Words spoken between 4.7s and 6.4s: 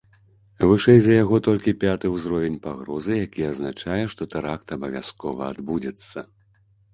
абавязкова адбудзецца.